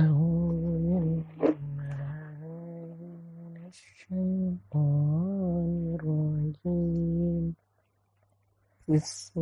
[0.00, 2.40] أعوذ بالله
[3.36, 7.44] من الشيطان الرجيم
[8.88, 9.40] بسم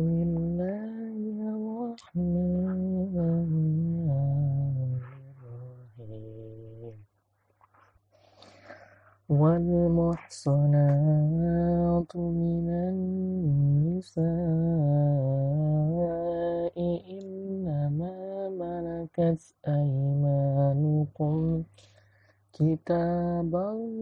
[22.59, 23.98] كتاب الله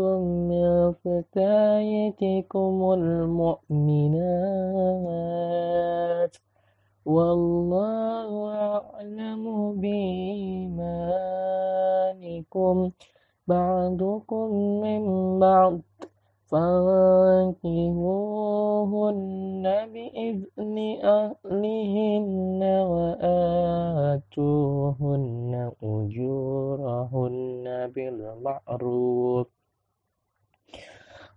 [0.00, 4.22] أيمانكم من فتياتكم المؤمنات
[7.06, 10.72] والله أعلم بإيمانكم
[13.46, 14.50] بعضكم
[14.80, 15.78] من بعض
[16.46, 17.62] فانكحوهن
[19.92, 24.32] بإذن أهلهن وآتوهن
[25.82, 27.64] أجورهن
[27.94, 29.61] بالمعروف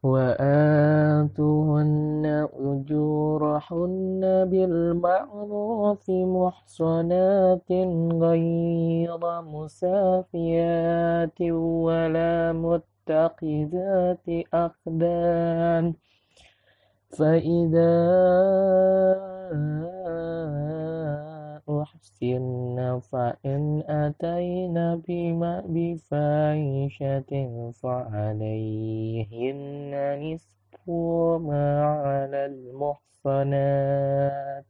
[0.06, 2.26] وآتوهن
[2.70, 4.22] أجورهن
[4.52, 7.70] بالمعروف محصنات
[8.24, 15.94] غير مسافيات ولا متخذات أخدان.
[17.18, 17.96] فإذا
[21.70, 27.32] أحسن فإن أتين بما بفاحشة
[27.84, 29.52] فعليهن
[30.22, 30.90] نصف
[31.42, 33.06] ما على المحصنات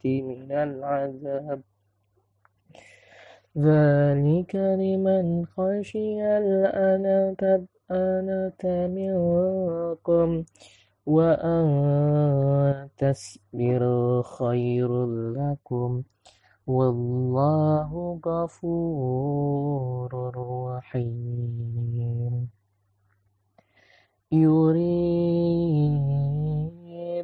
[0.05, 1.61] من العذاب.
[3.57, 7.67] ذلك لمن خشي الأنة
[8.87, 10.43] منكم.
[11.05, 16.03] وأن تصبروا خير لكم.
[16.67, 20.11] والله غفور
[20.67, 22.49] رحيم.
[24.31, 25.95] يريد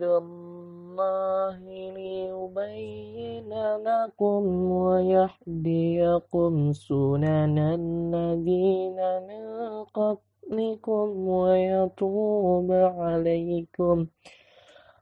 [0.03, 1.57] الله
[1.97, 9.44] ليبين لكم ويهديكم سنن الذين من
[9.84, 14.06] قبلكم ويتوب عليكم.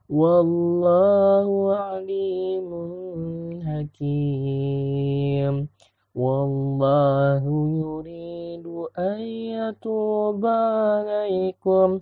[0.09, 2.69] والله عليم
[3.61, 5.67] حكيم.
[6.15, 7.43] والله
[7.85, 8.67] يريد
[8.99, 11.99] أن يتوب عليكم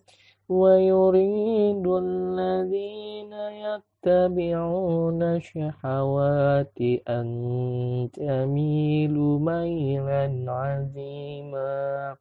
[0.50, 6.78] ويريد الذين يتبعون الشهوات
[7.10, 12.16] أن تميلوا ميلا عظيما.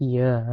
[0.01, 0.43] يا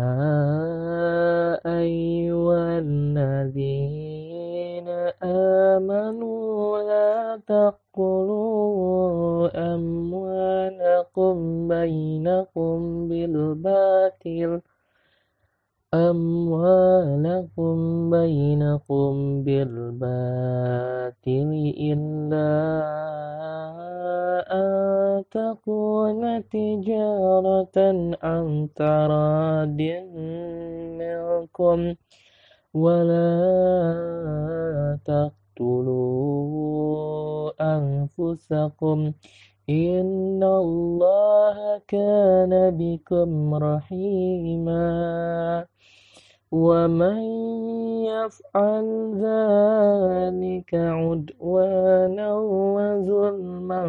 [1.66, 4.88] أيها الذين
[5.22, 14.60] آمنوا لا تأكلوا أموالكم بينكم بالباطل.
[15.94, 17.76] أموالكم
[18.10, 19.90] بينكم بالباطل
[21.80, 22.52] إلا
[24.52, 27.78] أن تكون تجارة
[28.22, 29.80] عن تراد
[31.00, 31.94] منكم
[32.74, 33.34] ولا
[35.04, 36.20] تقتلوا
[37.60, 39.12] أنفسكم
[39.70, 44.90] إن الله كان بكم رحيما
[46.52, 47.18] ومن
[48.10, 48.86] يفعل
[49.22, 52.34] ذلك عدوانا
[52.74, 53.82] وظلما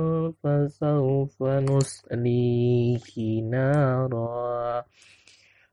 [0.43, 4.83] فسوف نصليه نارا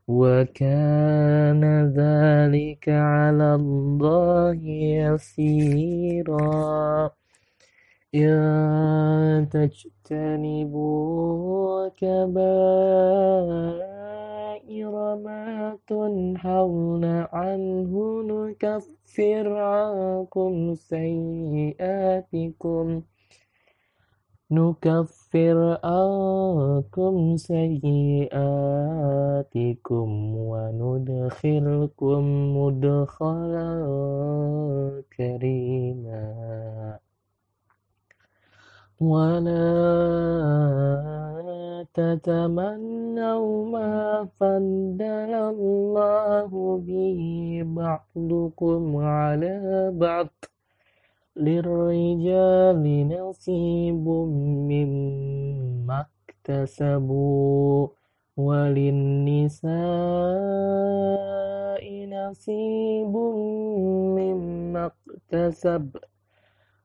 [0.09, 4.57] وكان ذلك على الله
[5.05, 7.11] يسيرا
[8.15, 11.09] إن تجتنبوا
[11.89, 13.98] كبائر
[15.25, 22.23] ما تنحون عنه نكفر عنكم سيئاتكم
[24.51, 28.29] نكفر عنكم سيئاتكم
[30.81, 32.23] وندخلكم
[32.57, 33.69] مدخلا
[35.17, 36.99] كريما
[39.01, 39.59] ولا
[41.99, 45.03] تتمنوا ما فضل
[45.35, 47.21] الله به
[47.67, 50.29] بعضكم على بعض.
[51.37, 54.09] للرجال نصيب
[54.71, 57.89] مما اكتسبوا
[58.37, 59.75] وللنساء
[62.07, 63.15] نصيب
[64.19, 65.97] مما اكتسب.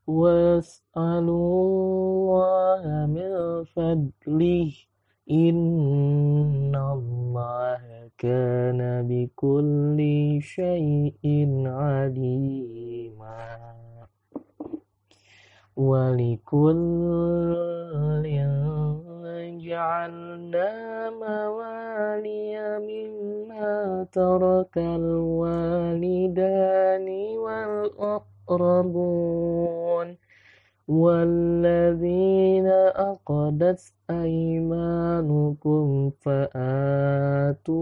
[0.08, 4.93] واسألوا الله من فضله.
[5.32, 10.00] إن الله كان بكل
[10.42, 11.24] شيء
[11.66, 13.48] عليما
[15.76, 17.14] ولكل
[19.74, 22.56] جعلنا موالي
[22.88, 26.18] مما ترك الوالدان
[28.48, 28.74] والأقربون
[30.88, 37.78] والذين أقدت أيمانكم فآتوهم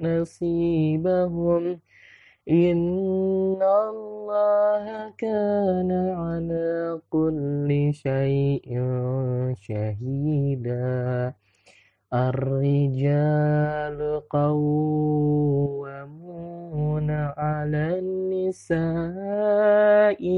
[0.00, 1.80] نصيبهم
[2.50, 8.80] إن الله كان على كل شيء
[9.60, 11.34] شهيدا
[12.14, 14.00] الرجال
[14.30, 15.88] قوامون
[17.10, 18.80] على النساء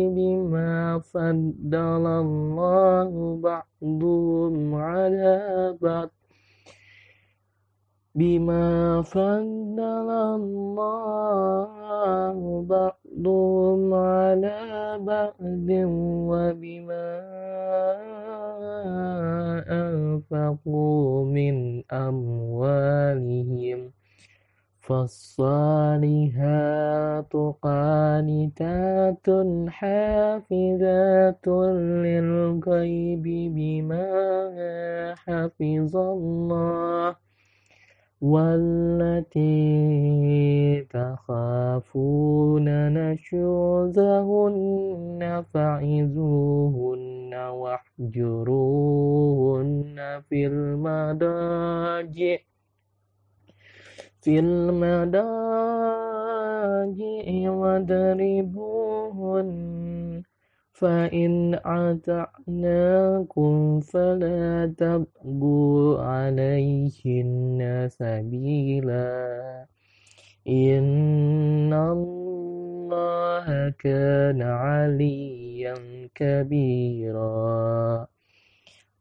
[0.08, 1.74] بما فضل
[2.06, 6.19] الله بعضهم على بعض.
[8.20, 9.80] بما فضل
[10.10, 11.70] الله
[12.68, 14.58] بعضهم على
[15.00, 15.68] بعض
[16.28, 17.08] وبما
[19.68, 23.90] أنفقوا من أموالهم
[24.80, 26.12] فالصالحات
[27.62, 29.26] قانتات
[29.68, 31.46] حافظات
[32.04, 33.22] للغيب
[33.56, 34.06] بما
[35.24, 37.29] حفظ الله
[38.20, 39.40] والتي
[40.90, 44.24] تخافون نشوزهن
[45.54, 48.60] فعزوهن واحجروهن
[50.28, 52.36] في المضاجع.
[54.22, 55.30] في المضاجع
[57.50, 58.80] واضربوهن
[60.80, 69.66] فإن أطعناكم فلا تبغوا عليهن سبيلا.
[70.48, 75.74] إن الله كان عليا
[76.14, 78.06] كبيرا.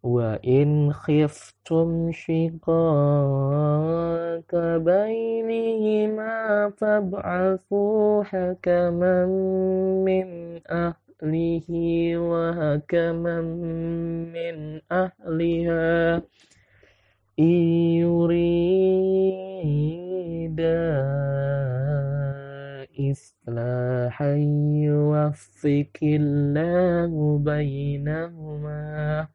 [0.04, 2.76] وإن خفتم شقاق
[4.78, 9.26] بينهما فابعثوا حكما
[10.06, 11.09] من أهله
[12.18, 16.22] وحكما من أهلها.
[17.40, 17.56] إن
[18.00, 19.60] يريدا
[23.12, 24.36] إصلاحا
[24.84, 29.28] يوفق الله بينهما.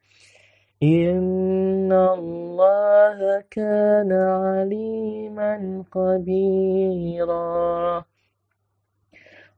[0.82, 8.04] إن الله كان عليما خبيرا.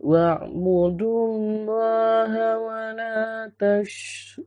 [0.00, 3.50] واعبدوا الله ولا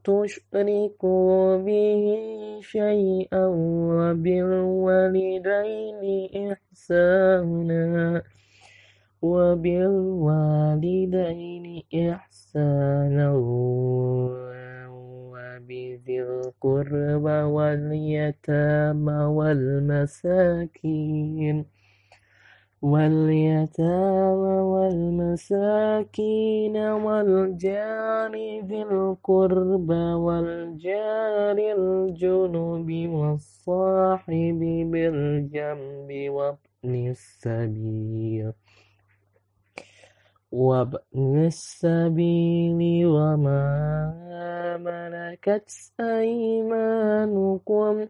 [0.04, 2.06] تشركوا به
[2.62, 3.46] شيئا
[3.90, 5.50] وبالوالدين
[6.52, 8.22] إحسانا
[9.22, 10.86] وبالوالدين
[11.96, 13.28] إحسانا
[15.34, 20.78] وبذي القربى واليتامى والمساكين.
[22.82, 28.32] واليتامى والمساكين والجار
[28.66, 34.60] ذي القربى والجار الجنب والصاحب
[34.92, 38.54] بالجنب وابن السبيل
[40.52, 45.70] وابن السبيل وما ملكت
[46.00, 48.06] أيمانكم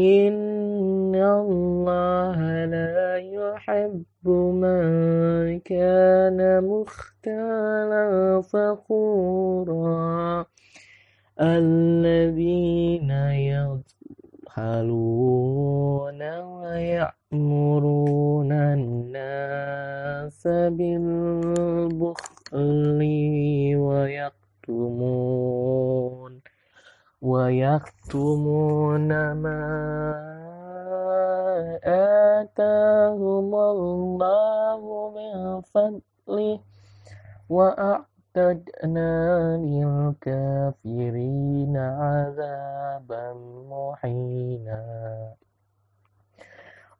[0.00, 10.44] إن الله لا يحب من كان مختالا فخورا
[11.40, 13.10] الذين
[14.50, 22.20] يبخلون ويأمرون الناس بالبخل
[23.76, 24.30] ويكتمون
[27.22, 29.60] ويكتمون ما
[31.84, 34.80] آتاهم الله
[35.16, 36.60] من فضله
[37.48, 39.12] وأعتدنا
[39.56, 43.32] للكافرين عذابا
[43.70, 44.80] محينا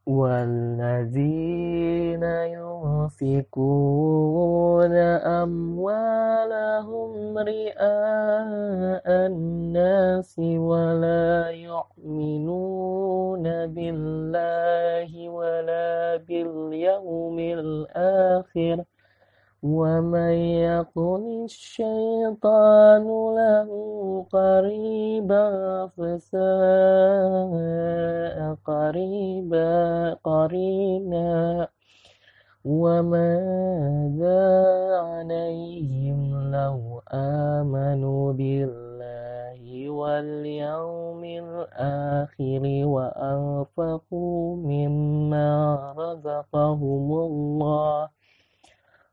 [0.07, 1.43] والذين
[3.23, 4.95] ينفقون
[5.41, 18.83] أموالهم رئاء الناس ولا يؤمنون بالله ولا باليوم الآخر
[19.63, 20.33] ومن
[20.65, 23.69] يكن الشيطان له
[24.31, 25.47] قريبا
[25.97, 26.41] فساء
[28.65, 31.67] قريبا قرينا.
[32.65, 34.43] وماذا
[34.97, 45.53] عليهم لو آمنوا بالله واليوم الآخر وأنفقوا مما
[45.97, 48.20] رزقهم الله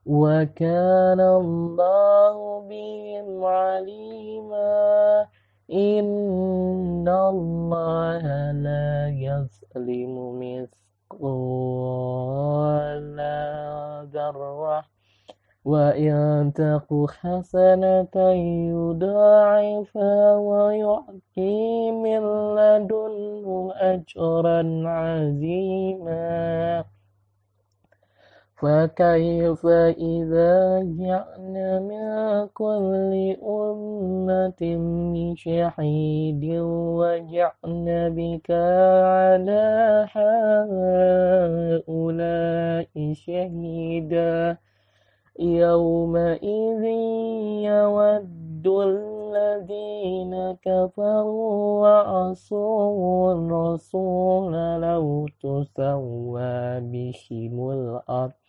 [0.07, 5.27] وكان الله بهم عليما.
[5.73, 11.29] إن الله لا يظلم مثقال
[14.13, 14.85] ذرة.
[15.65, 18.17] وإن تك حسنة
[18.71, 22.23] يضاعفها ويؤتي من
[22.57, 26.85] لدنه أجرا عظيما.
[28.61, 29.67] فكيف
[29.99, 34.61] إذا جعلنا من كل أمة
[35.37, 36.45] شهيد
[36.99, 40.07] وجعلنا بك على
[41.87, 44.59] هؤلاء شهيدا؟
[45.39, 46.85] يومئذ
[47.63, 58.48] يود الذين كفروا وعصوا الرسول لو تسوى بهم الأرض.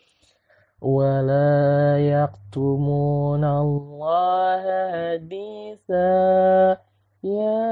[0.82, 6.78] ولا يكتمون الله حديثا
[7.24, 7.70] يا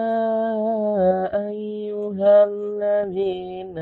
[1.47, 3.77] أيها الذين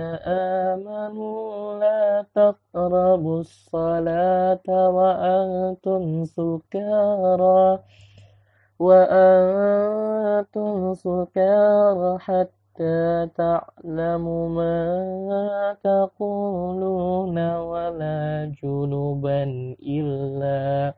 [0.75, 7.79] آمنوا لا تقربوا الصلاة وأنتم سكارى
[9.65, 19.44] وأنتم سكارى حتى حتى تعلموا ما تقولون ولا جنبا
[19.79, 20.94] إلا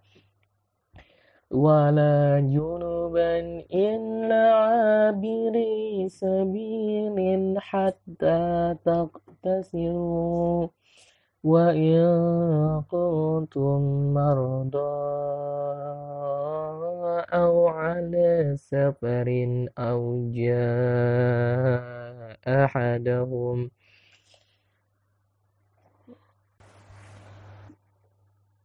[1.52, 3.40] ولا جنبا
[3.74, 10.68] إلا عابري سبيل حتى تغتسلوا
[11.48, 13.80] وإن كنتم
[14.14, 14.78] مرضى
[17.34, 19.28] أو على سفر
[19.78, 23.70] أو جاء أحدهم.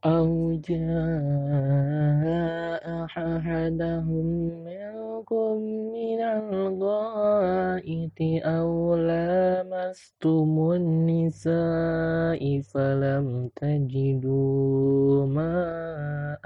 [0.05, 0.85] أو جاء
[3.05, 4.51] أحدهم
[5.23, 5.63] منكم
[5.95, 16.43] من الغائط أو لامستم النساء فلم تجدوا ماء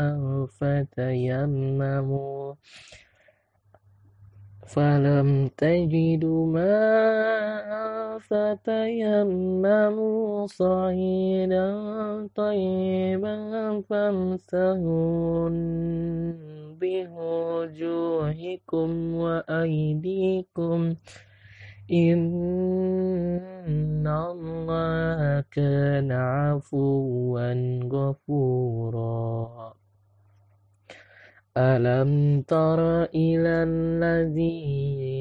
[0.46, 2.54] فتيمموا
[4.66, 9.66] فلم تجدوا ماء فتيمموا
[10.46, 11.66] صعيدا
[12.34, 13.36] طيبا
[13.90, 15.48] فامسحوا
[16.80, 20.94] بوجوهكم وأيديكم
[21.92, 27.52] إن الله كان عفوا
[27.92, 29.74] غفورا
[31.56, 35.16] ألم تر إلى الذين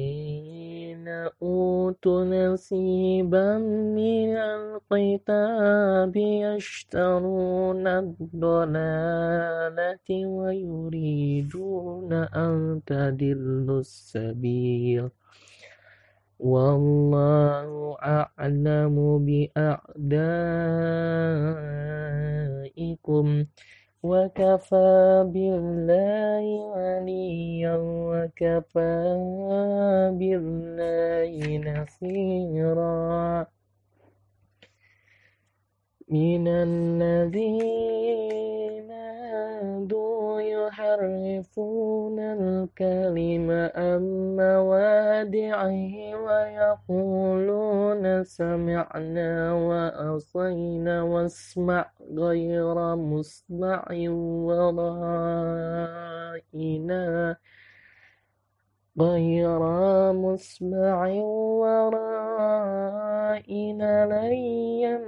[1.42, 3.58] أوتوا نصيبا
[3.96, 9.28] من الكتاب يشترون الضلالة
[10.26, 15.08] ويريدون أن تدلوا السبيل
[16.38, 20.26] والله أعلم بأعدائكم
[24.02, 28.90] وكفى بالله وليا وكفى
[30.18, 33.46] بالله نصيرا.
[36.08, 37.96] من الذين
[38.90, 44.02] هادوا يحرفون الكلم عن
[44.36, 45.94] مواضعه
[46.26, 53.84] ويقولون سمعنا وأصينا واسمع غير مسمع
[54.46, 55.76] ورائنا.
[59.00, 59.58] غير
[60.12, 61.06] مسمع
[61.60, 62.06] ورائنا
[64.06, 65.00] ليا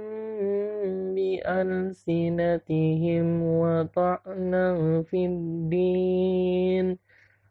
[1.15, 6.97] بألسنتهم وطعنا في الدين.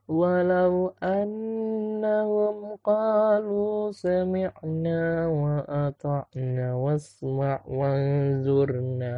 [0.08, 9.14] ولو أنهم قالوا سمعنا وأطعنا واسمع وانظرنا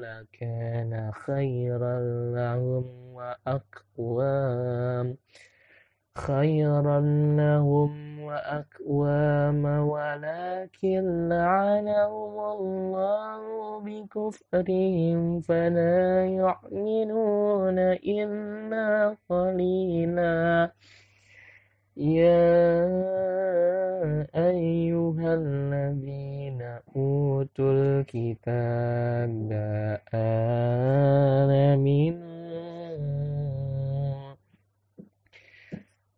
[0.00, 2.00] لكان خيرا
[2.34, 5.16] لهم وأقوام.
[6.18, 7.00] خيرا
[7.36, 20.72] لهم وأقوام ولكن لعنهم الله بكفرهم فلا يؤمنون إلا قليلا.
[21.96, 22.84] يا
[24.34, 26.62] أيها الذين
[26.96, 29.52] أوتوا الكتاب
[30.14, 32.33] آمنوا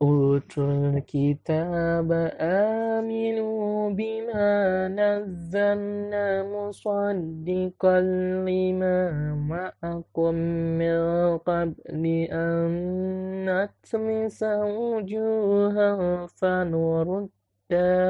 [0.03, 10.35] أوتوا الكتاب آمنوا بما نزلنا مصدقا لما معكم
[10.79, 10.99] من
[11.39, 18.01] قبل أن نطمس وجوها فنردها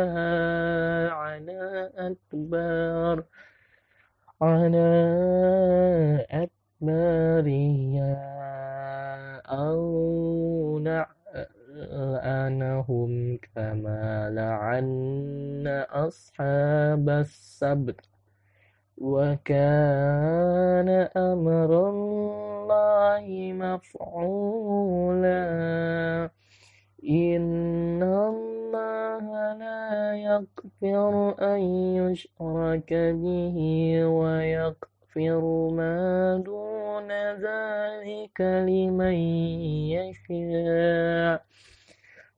[1.11, 3.25] على أدبار
[4.43, 4.89] على
[6.31, 8.17] أدبارها
[9.47, 10.79] أو
[11.93, 18.01] لعنهم كما لعن أصحاب السبت
[18.99, 25.37] وكان أمر الله مفعولا
[27.09, 31.61] إن الله لا يغفر أن
[31.97, 33.59] يشرك به
[34.07, 37.11] ويغفر ما دون
[37.47, 39.15] ذلك لمن
[39.95, 41.43] يشاء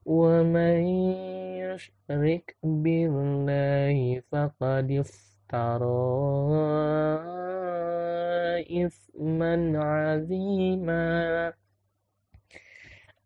[0.08, 0.78] ومن
[1.60, 6.48] يشرك بالله فقد افترى
[8.84, 11.52] إثما عظيما.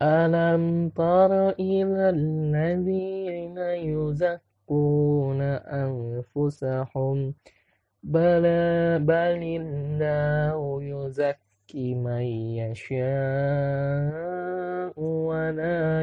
[0.03, 5.40] ألم تر إلى الذين يزكون
[5.87, 7.35] أنفسهم؟
[8.03, 8.42] بل
[8.99, 12.23] بل الله يزكي من
[12.59, 14.33] يشاء
[15.01, 16.03] ولا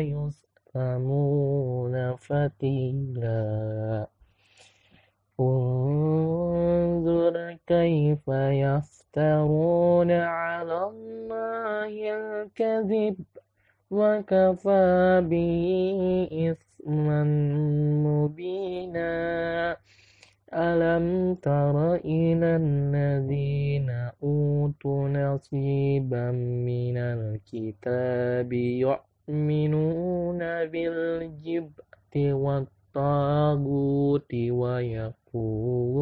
[0.75, 4.07] يظلمون فتيلا
[5.39, 13.15] انظر كيف يفترون على الله الكذب
[13.91, 17.23] وكفى به إثما
[18.05, 19.77] مبينا
[20.53, 23.89] ألم تر إلى الذين
[24.23, 28.53] أوتوا نصيبا من الكتاب
[29.29, 30.41] يؤمنون
[30.73, 32.73] بالجبت والطاغوت
[34.33, 35.97] ويقولون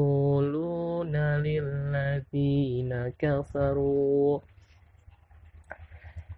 [1.18, 4.40] للذين كفروا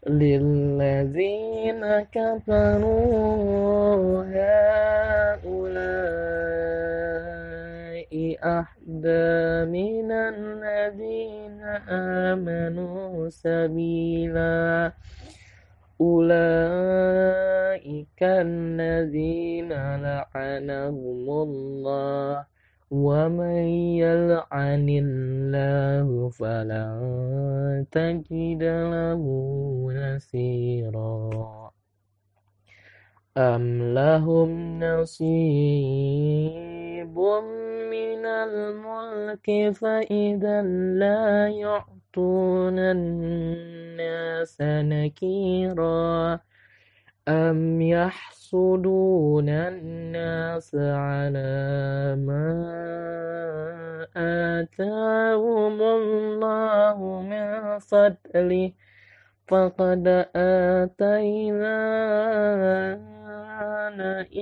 [0.07, 3.03] للذين كفروا
[4.25, 5.59] هؤلاء
[8.43, 11.61] أحدى من الذين
[12.29, 14.91] آمنوا سبيلا
[16.01, 17.89] أولئك
[18.23, 22.45] الذين لعنهم الله
[22.91, 23.63] ومن
[24.03, 29.23] يلعن الله فلن تجد له
[29.91, 31.71] نصيرا.
[33.37, 36.19] أم لهم نصيب
[37.91, 40.61] من الملك فإذا
[40.99, 41.47] لا
[42.17, 46.39] يعطون الناس نكيرا
[47.27, 52.49] أم يحسدون الناس على ما
[54.15, 58.71] آتاهم الله من فضله
[59.49, 61.79] فقد آتينا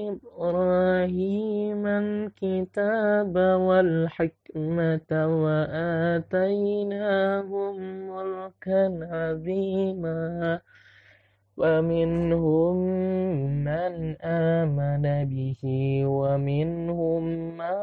[0.07, 5.11] إبراهيم الكتاب والحكمة
[5.43, 6.55] وآتيناهم
[8.09, 10.59] ملكا عظيما.
[11.57, 12.75] ومنهم
[13.63, 15.61] من آمن به
[16.05, 17.23] ومنهم
[17.57, 17.75] من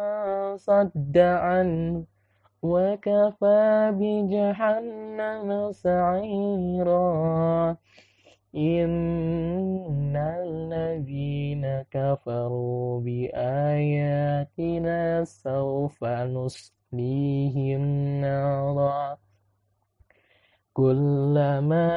[0.57, 2.14] صد عنه.
[2.65, 7.77] وكفى بجهنم سعيرا.
[8.57, 17.83] إن الذين كفروا بآياتنا سوف نصليهم
[18.21, 19.17] نارا.
[20.73, 21.91] كلما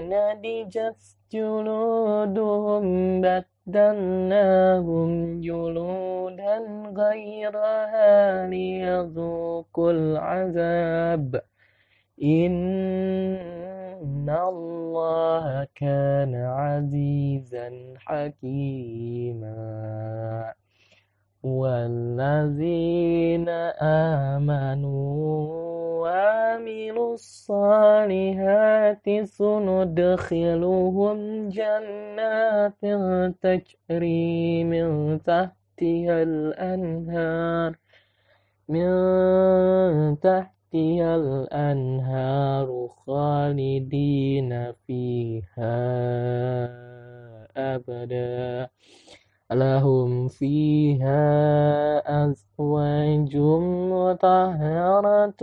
[0.00, 3.20] نضجت جلودهم
[3.66, 6.58] بدلناهم جلودا
[6.96, 11.40] غيرها ليذوقوا العذاب
[12.22, 13.36] إن
[14.30, 19.54] الله كان عزيزا حكيما
[21.44, 23.48] والذين
[24.32, 25.36] آمنوا
[26.02, 32.80] وعملوا الصالحات سندخلهم جنات
[33.42, 37.76] تجري من تحتها الأنهار
[38.68, 38.90] من
[40.20, 45.76] تحتها الأنهار خالدين فيها
[47.56, 48.68] أبدا.
[49.52, 51.24] لهم فيها
[52.24, 53.36] أزواج
[53.92, 55.42] مطهرة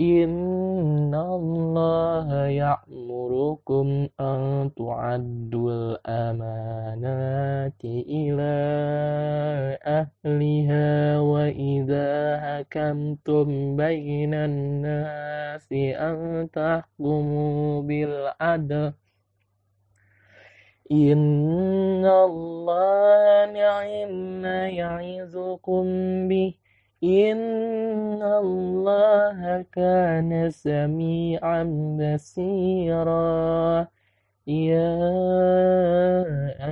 [0.00, 8.56] إن الله يأمركم أن تعدوا الأمانات إلى
[9.84, 11.09] أهلها.
[12.40, 18.92] حكمتم بين الناس أن تحكموا بالعدل
[20.92, 24.44] إن الله نعم
[24.80, 25.84] يعظكم
[26.28, 26.54] به
[27.04, 31.62] إن الله كان سميعا
[32.00, 33.20] بصيرا
[34.46, 34.96] يا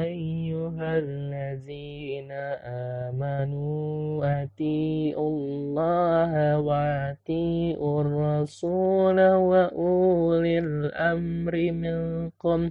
[0.02, 2.32] أيها الذين
[3.12, 12.70] آمنوا أطيعوا الله وأطيعوا الرسول وأولي الأمر منكم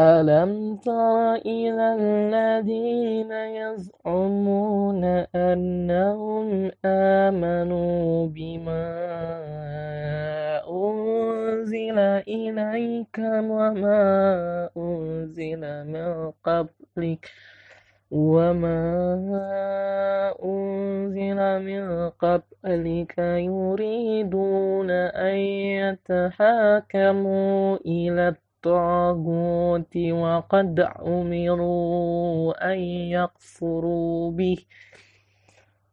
[0.00, 5.04] ألم تر إلى الذين يزعمون
[5.34, 8.86] أنهم آمنوا بما
[10.70, 17.30] أنزل إليك وما أنزل من قبلك
[18.10, 18.74] وما
[20.44, 25.36] أنزل من قبلك يريدون أن
[26.10, 32.78] يتحاكموا إلى الطاغوت وقد أمروا أن
[33.12, 34.56] يكفروا به.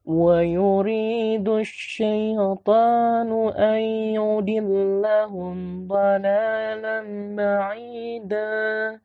[0.06, 3.80] ويريد الشيطان أن
[4.16, 7.02] يضلهم ضلالا
[7.36, 9.00] بعيدا.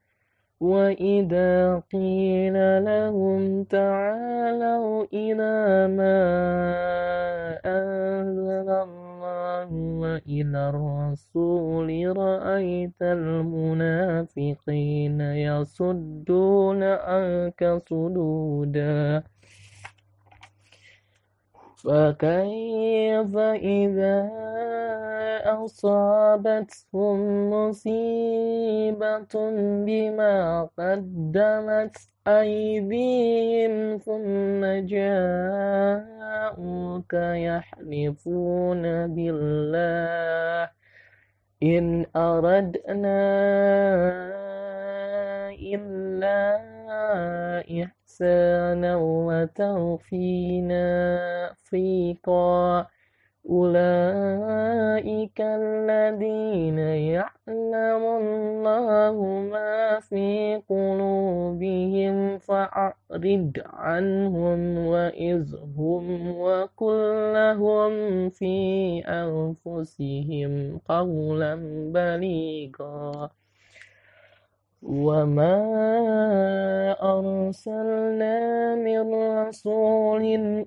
[0.60, 6.20] وإذا قيل لهم تعالوا إلى ما
[7.66, 11.55] أنزل الله وإلى الرسول
[12.06, 19.22] رأيت المنافقين يصدون عنك صدودا
[21.76, 23.36] فكيف
[23.76, 24.16] إذا
[25.46, 29.34] أصابتهم مصيبة
[29.86, 36.06] بما قدمت أيديهم ثم جاءوك
[37.48, 38.82] يحلفون
[39.14, 40.70] بالله
[41.62, 43.16] إن أردنا
[45.50, 46.56] إلا
[47.84, 50.76] إحسانا وتوفينا.
[51.64, 52.86] فيقا
[53.50, 59.16] أولئك الذين يعلم الله
[59.52, 67.92] ما في قلوبهم فأعرض عنهم وإذهم وقل لهم
[68.30, 71.54] في أنفسهم قولا
[71.94, 73.30] بليغا.
[74.86, 75.58] وما
[77.02, 80.24] أرسلنا من رسول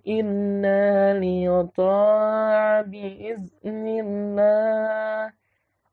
[0.07, 5.31] إلا ليطاع بإذن الله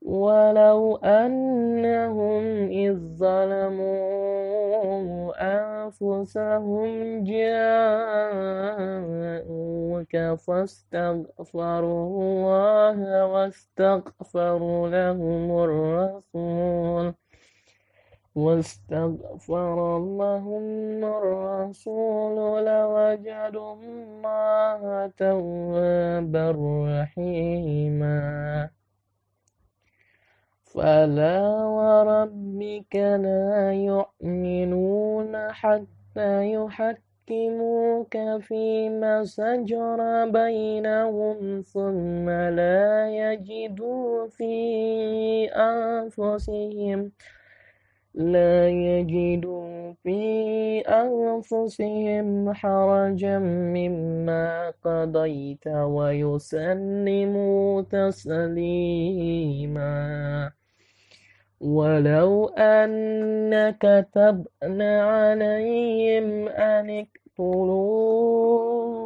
[0.03, 4.47] ولو أنهم إذ ظلموا
[5.39, 8.77] أنفسهم جاءوك
[10.47, 17.15] فاستغفروا الله واستغفر لهم الرسول
[18.37, 26.47] واستغفر لهم الرسول لوجدوا الله توابا
[27.01, 28.69] رحيما.
[30.65, 31.41] فلا
[31.79, 44.55] وربك لا يؤمنون حتى يحكموك فيما شجر بينهم ثم لا يجدوا في
[45.55, 47.13] أنفسهم
[48.17, 59.17] لا يجدوا في أنفسهم حرجا مما قضيت ويسلموا تسليما.
[61.61, 69.06] ولو أن كتبنا عليهم أن اقتلوا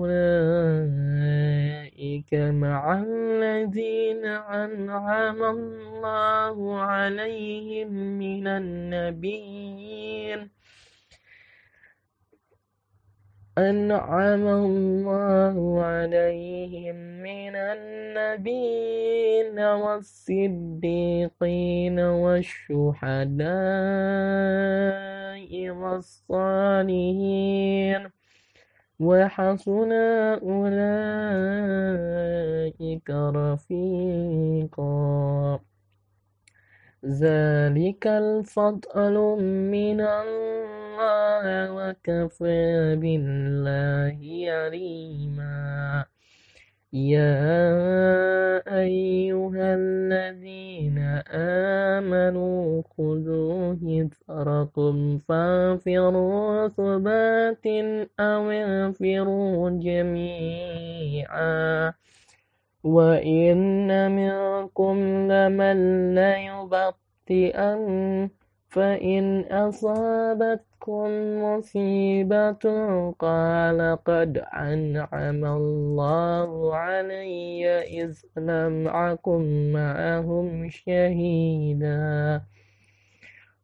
[2.34, 9.80] مع الذين أنعم الله عليهم من النبيين.
[13.58, 20.50] أنعم الله عليهم من النبيين والصديقين
[22.00, 23.50] والشهداء
[25.70, 27.40] والصالحين.
[29.00, 30.70] وحسن أولئك
[33.10, 34.90] رفيقا.
[37.06, 39.14] ذلك الفضل
[39.72, 40.79] من الله.
[41.72, 46.06] وكفى بالله عليما.
[46.94, 47.38] يا
[48.80, 50.98] أيها الذين
[51.32, 57.66] آمنوا خذوا هثركم فانفروا ثبات
[58.20, 61.20] أو انفروا جميعا.
[62.84, 64.98] وإن منكم
[65.32, 65.78] لمن
[66.16, 67.80] ليبطئن
[68.70, 71.10] فإن أصابتكم
[71.44, 72.64] مصيبة
[73.20, 82.42] قال قد أنعم الله علي إذ لم أكن معهم شهيدا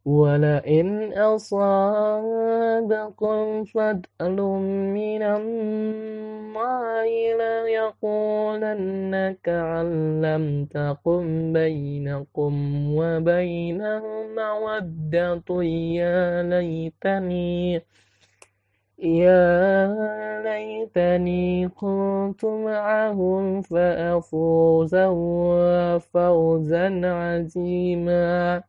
[0.05, 1.63] ولئن أصابكم
[3.63, 4.37] فضل
[4.97, 7.05] من الله
[7.65, 12.53] ليقولن كأن لم تقم بينكم
[12.95, 14.03] وبينه
[14.37, 17.81] مودة يا ليتني
[18.99, 19.87] يا
[20.43, 24.95] ليتني كنت معهم فأفوز
[26.13, 28.63] فوزا عزيما.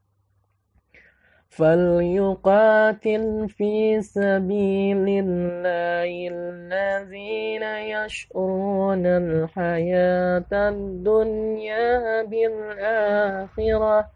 [1.56, 7.62] فليقاتل في سبيل الله الذين
[7.96, 14.10] يشعرون الحياة الدنيا بالآخرة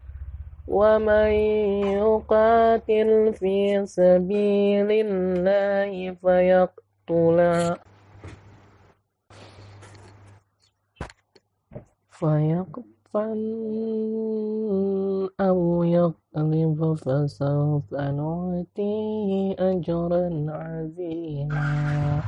[0.67, 1.31] ومن
[1.97, 7.39] يقاتل في سبيل الله فيقتل
[12.09, 13.41] فيقتل
[15.41, 15.83] أو
[16.37, 22.21] يغلب فسوف نؤتيه أجرا عظيما.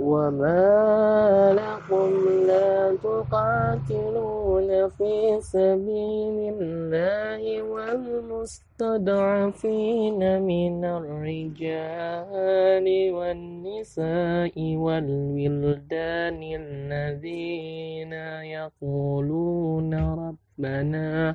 [0.00, 2.10] وما لكم
[2.46, 18.12] لا تقاتلون في سبيل الله والمستضعفين من الرجال والنساء والولدان الذين
[18.56, 21.34] يقولون ربنا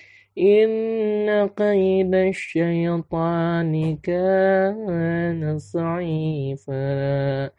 [0.37, 7.49] إن كيد الشيطان كان ضعيفا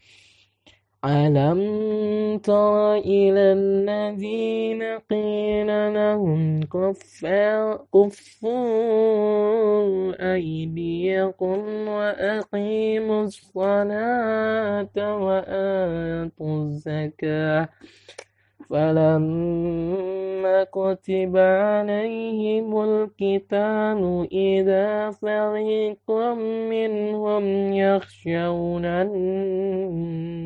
[1.04, 8.10] ألم تر إلى الذين قيل لهم كفوا
[10.34, 17.68] أيديكم وأقيموا الصلاة وآتوا الزكاة.
[18.70, 26.10] فلما كتب عليهم القتال إذا فريق
[26.70, 30.42] منهم يخشون الناس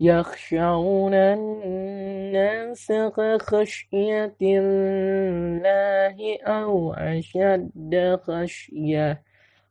[0.00, 6.16] يخشون الناس كخشية الله
[6.46, 9.22] أو أشد خشية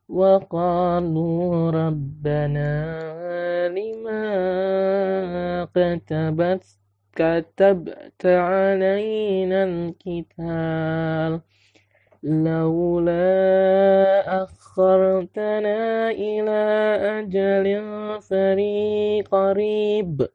[0.10, 3.05] وقالوا ربنا
[5.76, 6.64] كتبت
[7.16, 11.42] كتبت علينا الكتاب
[12.24, 13.24] لولا
[14.44, 16.62] أخرتنا إلى
[17.20, 17.66] أجل
[18.22, 20.28] فري قريب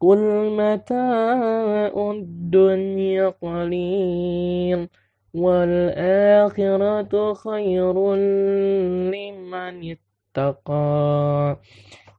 [0.00, 4.88] قل متاع الدنيا قليل
[5.34, 9.96] والآخرة خير لمن
[10.36, 11.56] اتقى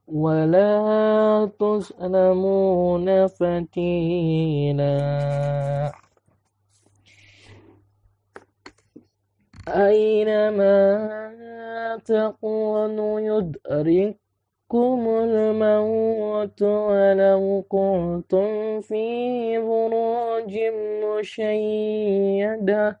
[0.08, 4.96] ولا تظلمون فتيلا
[9.68, 10.76] أينما
[12.04, 20.58] تكونوا يدرككم الموت ولو كنتم في بروج
[21.04, 23.00] مشيدة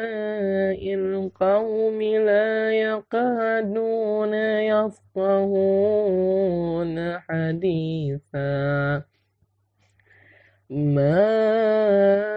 [0.81, 4.33] القوم لا يكادون
[4.73, 5.99] يفقهون
[7.19, 9.03] حديثا.
[10.69, 12.31] ما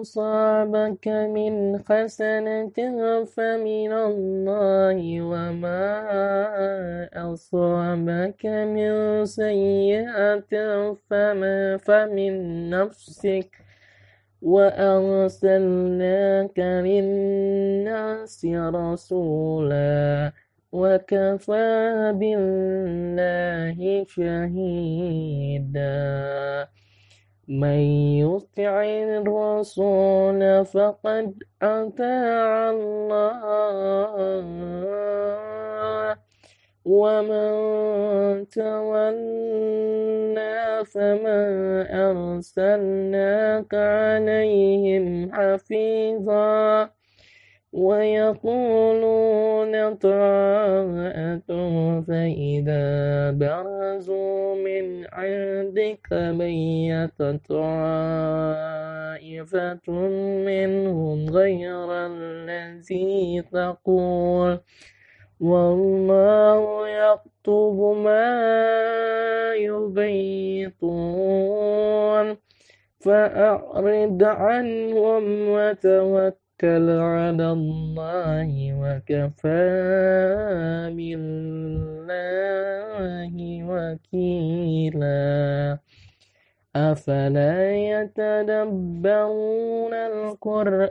[0.00, 2.78] أصابك من حسنة
[3.24, 5.90] فمن الله وما
[7.14, 10.52] أصابك من سيئة
[11.10, 13.50] فما فمن نفسك
[14.42, 20.32] وأرسلناك للناس رسولا
[20.72, 25.90] وكفى بالله شهيدا.
[27.48, 27.80] من
[28.22, 33.40] يطع الرسول فقد أطاع الله.
[36.90, 39.70] ومن تولى
[40.92, 41.42] فما
[42.10, 46.90] أرسلناك عليهم حفيظا
[47.72, 49.14] ويقولون
[49.94, 51.40] طاعة
[52.08, 58.60] فإذا برزوا من عندك بيت طائفة
[60.46, 64.60] منهم غير الذي تقول
[65.40, 70.76] والله يكتب ما يبيتون.
[73.00, 79.56] فأعرض عنهم وتوكل توكل على الله وكفى
[80.92, 81.72] بالله
[83.70, 85.20] وكيلا.
[86.76, 89.04] أفلا يتدبرون
[89.94, 90.90] القرآن؟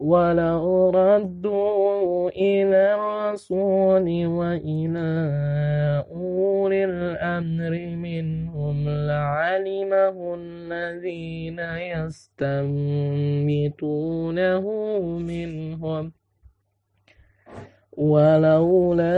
[0.00, 5.12] ولو ردوا إلى الرسول وإلى
[6.10, 12.64] أولي الأمر منهم لعلمه الذين يستنبتونه
[15.18, 16.12] منهم.
[17.96, 19.16] ولولا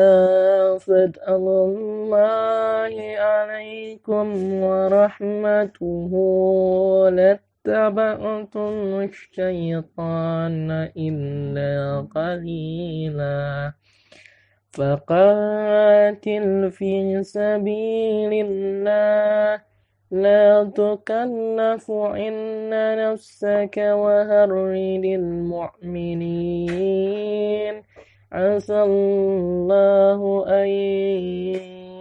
[0.78, 6.12] فضل الله عليكم ورحمته
[7.66, 13.72] لاتبعتم الشيطان إلا قليلا.
[14.72, 19.62] فقاتل في سبيل الله.
[20.10, 26.22] لا تكلف إن نفسك وهرد المؤمنين
[28.32, 30.68] عسى الله أن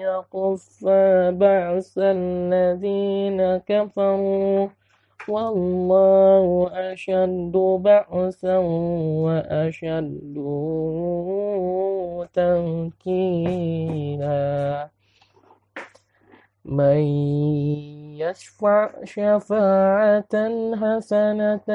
[0.05, 0.85] يقف
[1.29, 4.84] بعث الذين كفروا.
[5.27, 7.51] والله أشد
[7.81, 8.57] بعثا
[9.25, 10.35] وأشد
[12.33, 13.75] تنكيلا.
[16.65, 16.97] من
[18.17, 20.35] يشفع شفاعة
[20.75, 21.69] حسنة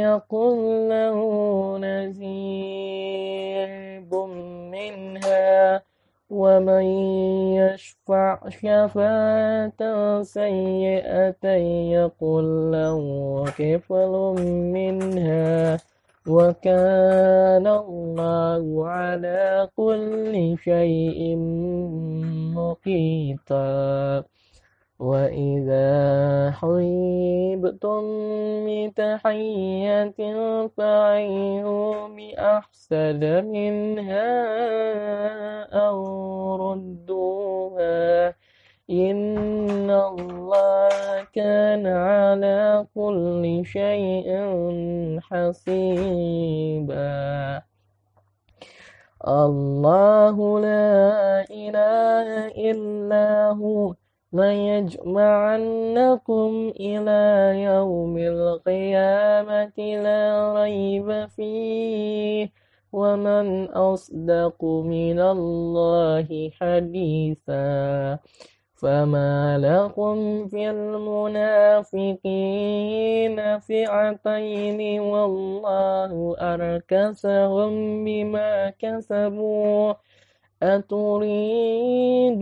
[0.00, 0.58] يقول
[0.90, 1.18] له
[1.78, 3.34] نزيب
[4.72, 5.82] منها.
[6.30, 6.82] ومن
[7.54, 9.82] يشفع شفاعة
[10.22, 11.46] سيئة
[11.94, 12.98] يقول له
[13.58, 14.34] كفل
[14.74, 15.78] منها
[16.26, 21.36] وكان الله على كل شيء
[22.56, 24.24] مقيتا.
[24.98, 25.90] وإذا
[26.50, 28.02] حيبتم
[28.66, 30.16] بتحية
[30.76, 34.32] فعيوا بأحسن منها
[35.86, 35.96] أو
[36.56, 38.34] ردوها
[38.90, 44.28] إن الله كان على كل شيء
[45.20, 46.96] حسيبا.
[49.28, 53.94] الله لا إله إلا هو.
[54.40, 55.72] ليجمعنكم
[56.80, 62.50] إلى يوم القيامة لا ريب فيه
[62.92, 68.18] ومن أصدق من الله حديثا
[68.76, 72.16] فما لكم في المنافقين
[73.58, 79.94] فئتين والله أركسهم بما كسبوا
[80.62, 82.38] أتريدون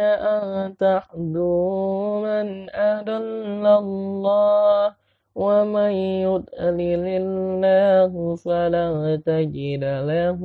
[0.00, 4.94] أن تحدوا من أضل الله
[5.34, 5.90] ومن
[6.26, 10.40] يضلل الله فلا تجد له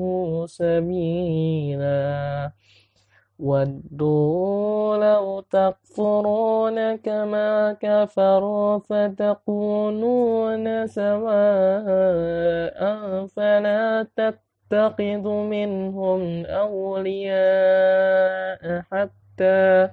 [0.47, 2.51] سبيلا.
[3.39, 12.80] ودوا لو تكفرون كما كفروا فتكونون سواء
[13.26, 17.34] فلا تتقون تتخذ منهم أولياء
[18.91, 19.89] حتى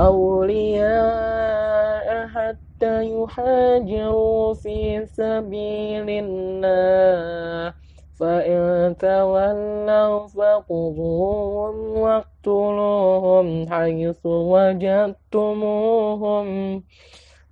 [0.00, 7.74] أولياء حتى يحاجروا في سبيل الله.
[8.20, 16.46] فإن تولوا فخذوهم واقتلوهم حيث وجدتموهم.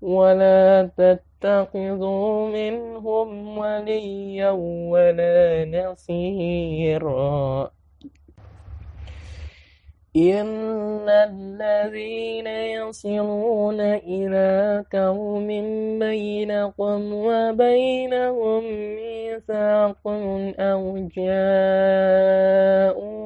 [0.03, 4.51] ولا تتبعوا تتخذوا منهم وليا
[4.91, 7.71] ولا نصيرا.
[10.19, 15.47] إن الذين يصلون إلى قوم
[15.99, 18.63] بينكم وبينهم
[18.97, 20.09] ميثاق
[20.59, 21.09] أو
[22.59, 23.19] جاءوكم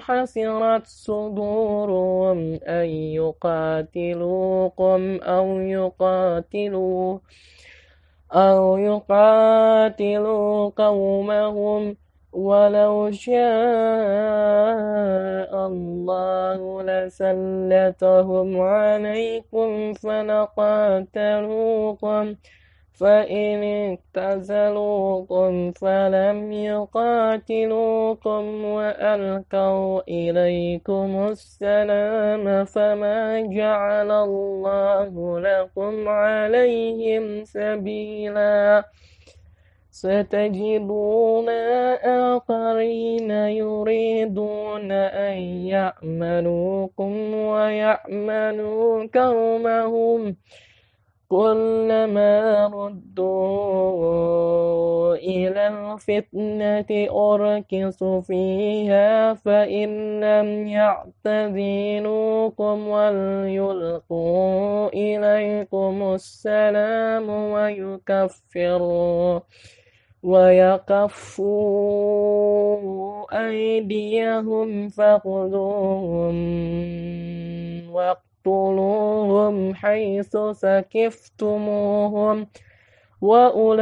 [0.00, 7.18] حسرت صدورهم أن يقاتلوكم أو يقاتلوا
[8.32, 11.96] أو يقاتلوا قومهم
[12.32, 13.40] ولو شاء
[15.66, 21.14] الله لسلتهم عليكم فلقاتلوكم
[22.92, 23.62] فإن
[24.14, 38.84] اعتزلوكم فلم يقاتلوكم وألقوا إليكم السلام فما جعل الله لكم عليهم سبيلاً.
[40.00, 41.48] ستجدون
[42.04, 45.38] آخرين يريدون أن
[45.76, 50.36] يأمنوكم ويأمنوا قومهم.
[51.28, 54.20] كلما ردوا
[55.14, 62.08] إلى الفتنة أركسوا فيها فإن لم يعتذنوكم
[62.88, 69.40] وليلقوا إليكم السلام ويكفروا.
[70.22, 71.80] ويكفوا
[73.48, 76.36] أيديهم فخذوهم
[77.92, 82.46] واقتلوهم حيث سكفتموهم
[83.20, 83.78] وأولئكم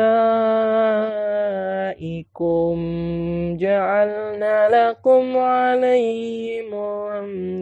[3.60, 6.78] جعلنا لكم عليهم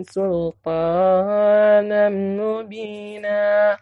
[0.02, 3.76] سلطانا مبينا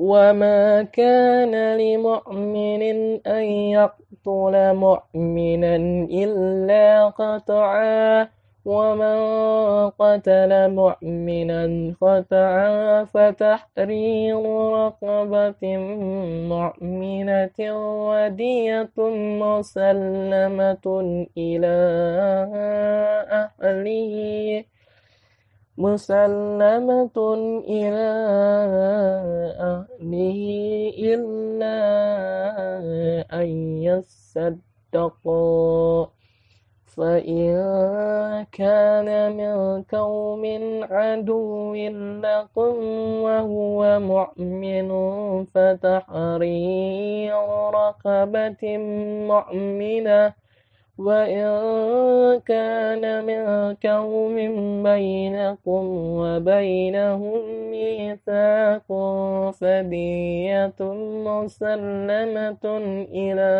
[0.00, 2.82] وما كان لمؤمن
[3.26, 3.44] أن
[3.76, 5.76] يقتل مؤمنا
[6.10, 8.28] إلا قطعا
[8.64, 9.18] ومن
[9.90, 14.42] قتل مؤمنا خطعا فتحرير
[14.72, 15.76] رقبة
[16.48, 17.58] مؤمنة
[18.08, 18.96] ودية
[19.42, 20.86] مسلمة
[21.38, 21.76] إلى
[23.30, 24.64] أهله
[25.80, 27.16] مسلمة
[27.68, 28.10] إلى
[29.56, 30.40] أهله
[30.98, 31.78] إلا
[33.32, 33.48] أن
[33.88, 34.60] يصدقوا.
[36.96, 37.54] فإن
[38.52, 40.44] كان من قوم
[40.90, 41.74] عدو
[42.24, 42.74] لكم
[43.24, 44.90] وهو مؤمن
[45.44, 47.34] فتحرير
[47.74, 48.62] رقبة
[49.32, 50.34] مؤمنة
[51.00, 54.36] وإن كان من قوم
[54.82, 55.84] بينكم
[56.20, 57.40] وبينهم
[57.70, 58.88] ميثاق
[59.60, 60.80] فدية
[61.24, 62.64] مسلمة
[63.12, 63.50] إلى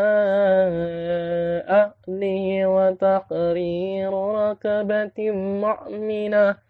[1.69, 5.19] أهله وتحرير ركبة
[5.65, 6.70] مؤمنة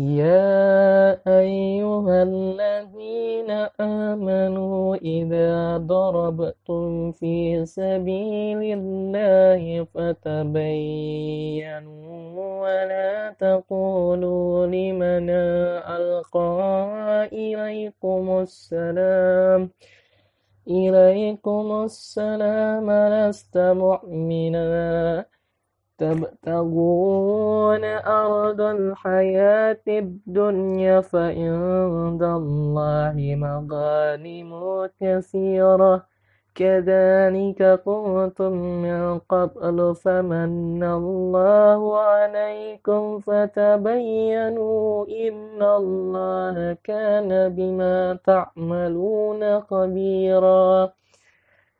[0.00, 10.80] يا أيها الذين آمنوا إذا ضربتم في سبيل الله فتبينوا
[12.62, 15.30] ولا تقولوا لمن
[15.84, 19.70] ألقى إليكم السلام.
[20.68, 25.24] إليكم السلام لست مؤمنا.
[26.00, 34.50] تبتغون أرض الحياة الدنيا فعند الله مغانم
[35.00, 36.02] كثيرة.
[36.54, 50.90] كذلك كنتم من قبل فمن الله عليكم فتبينوا إن الله كان بما تعملون خبيرا.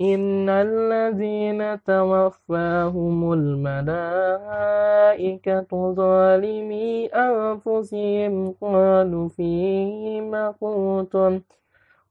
[0.00, 4.32] إن الذين توفاهم الملائكة
[5.92, 11.40] ظالمي أنفسهم قالوا فيما كنتم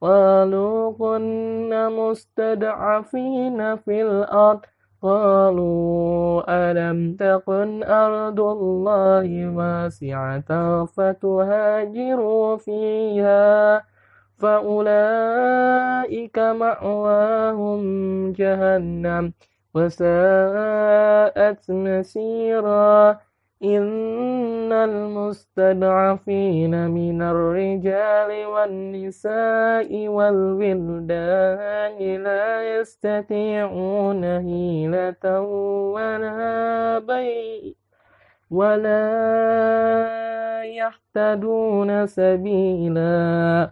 [0.02, 4.60] قالوا كنا مستضعفين في الأرض
[5.02, 13.84] قالوا ألم تكن أرض الله واسعة فتهاجروا فيها
[14.40, 17.82] فأولئك مأواهم
[18.32, 19.34] جهنم
[19.76, 23.18] وساءت مسيرا
[23.64, 25.70] إن المستضعفين
[26.90, 35.40] من الرجال والنساء والولدان لا يستطيعون هيلة
[35.96, 37.76] ولا بي
[38.52, 39.04] ولا
[40.64, 43.72] يهتدون سبيلا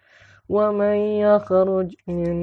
[0.51, 0.95] ومن
[1.25, 2.35] يخرج من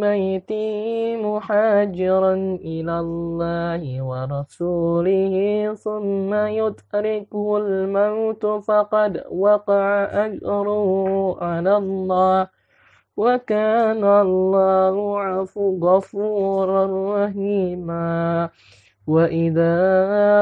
[0.00, 0.76] بيته
[1.24, 5.34] محاجرا إلى الله ورسوله
[5.74, 10.90] ثم يدركه الموت فقد وقع أجره
[11.44, 12.48] على الله
[13.16, 16.84] وكان الله عفو غفورا
[17.16, 18.48] رحيما
[19.10, 19.74] وإذا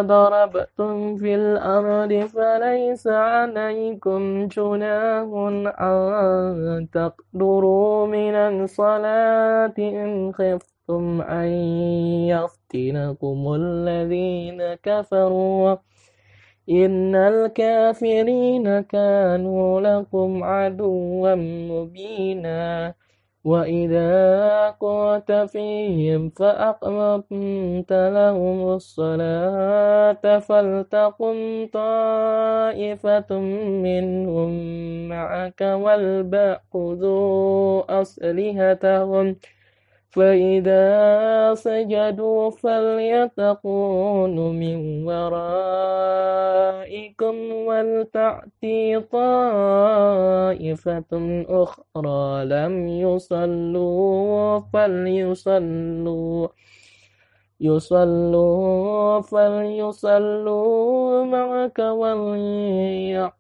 [0.03, 5.27] ضربتم في الأرض فليس عليكم جناح
[5.81, 11.49] أن تقدروا من الصلاة إن خفتم أن
[12.29, 15.77] يفتنكم الذين كفروا
[16.71, 21.35] إن الكافرين كانوا لكم عدوا
[21.71, 22.95] مبينا
[23.49, 33.39] وإذا كنت فيهم فأقمت لهم الصلاة فلتقم طائفة
[33.89, 34.51] منهم
[35.09, 37.13] معك ولبأخذوا
[38.03, 39.37] أسلحتهم
[40.19, 46.15] فإذا سجدوا فليتكونوا من ورائكم
[47.67, 51.13] ولتأتي طائفة
[51.49, 56.49] أخرى لم يصلوا فليصلوا
[57.61, 63.33] يصلوا فليصلوا معك وليأخذوا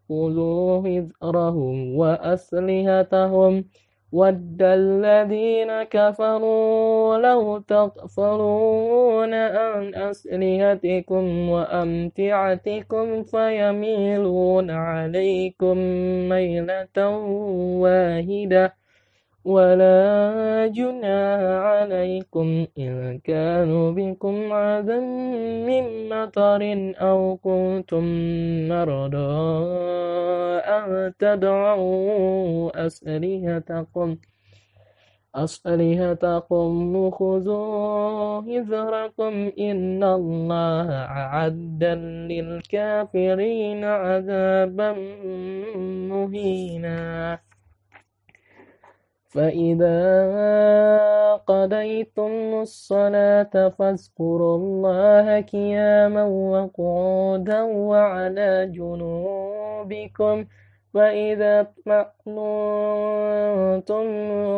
[0.82, 3.64] حذرهم وأسلحتهم.
[4.12, 15.78] ود الذين كفروا لو تغفرون عن أسلحتكم وأمتعتكم فيميلون عليكم
[16.28, 17.09] ميلة
[17.84, 18.74] واحدة.
[19.45, 25.01] ولا جناح عليكم إن كانوا بكم عدا
[25.66, 26.62] من مطر
[27.01, 28.05] أو كنتم
[28.68, 29.28] مرضى
[30.61, 34.16] أن تدعوا أسلحتكم
[35.34, 41.84] أسلحتكم خذوا حذركم إن الله أعد
[42.30, 44.93] للكافرين عذابا
[46.11, 47.39] مهينا.
[49.28, 49.98] فإذا
[51.46, 60.46] قضيتم الصلاة فاذكروا الله قياما وقعودا وعلى جنوبكم
[60.94, 63.02] فإذا اطمأنتم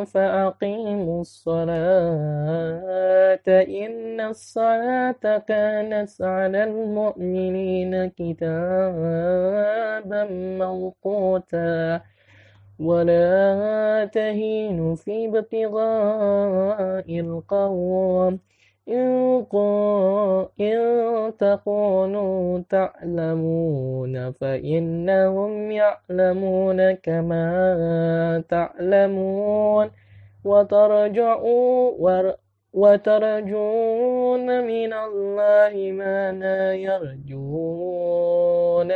[0.04, 1.70] فأقيموا الصلاة
[3.48, 9.30] إن الصلاة كانت على المؤمنين كتابا
[10.58, 12.00] موقوتا
[12.80, 18.38] ولا تهينوا في ابتغاء القوم.
[20.60, 29.90] إن تكونوا تعلمون فإنهم يعلمون كما تعلمون.
[30.44, 31.92] وترجعوا
[32.72, 37.40] وترجون من الله ما لا يرجون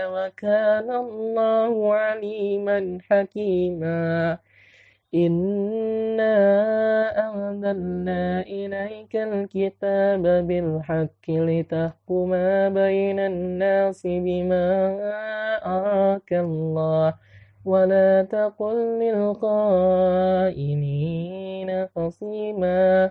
[0.06, 4.38] وكان الله عليما حكيما.
[5.14, 6.36] إنا
[7.30, 12.30] أنزلنا إليك الكتاب بالحق لتحكم
[12.74, 14.98] بين الناس بما
[15.66, 17.14] أراك الله.
[17.64, 20.04] ولا تقل للخائنين
[21.96, 23.10] خصيما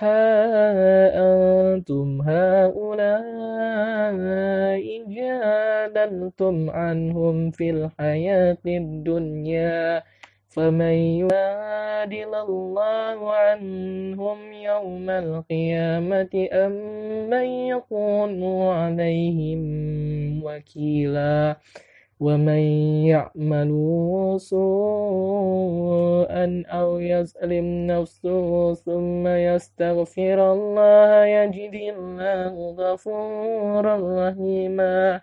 [0.00, 3.20] ها أنتم هؤلاء
[5.08, 10.02] جادلتم عنهم في الحياة الدنيا
[10.48, 16.72] فمن يجادل الله عنهم يوم القيامة أم
[17.30, 19.60] من يكون عليهم
[20.44, 21.56] وكيلا؟
[22.20, 22.62] ومن
[23.08, 23.70] يعمل
[24.40, 25.84] سوءا
[26.66, 33.96] أو يظلم نفسه ثم يستغفر الله يجد الله غفورا
[34.28, 35.20] رحيما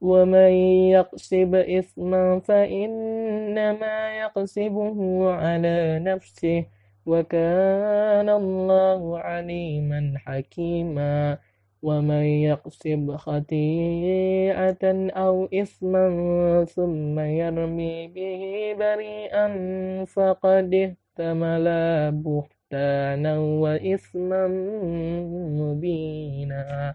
[0.00, 0.52] ومن
[0.90, 6.64] يقصب إثما فإنما يقصبه على نفسه
[7.06, 11.38] وكان الله عليما حكيما
[11.84, 16.06] ومن يقصب خطيئة أو إثما
[16.64, 18.42] ثم يرمي به
[18.78, 19.46] بريئا
[20.04, 21.66] فقد احتمل
[22.12, 24.46] بهتانا وإثما
[25.60, 26.94] مبينا.